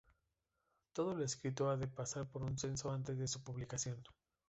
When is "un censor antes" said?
2.41-3.19